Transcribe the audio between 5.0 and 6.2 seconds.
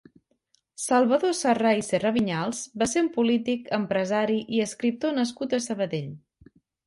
nascut a Sabadell.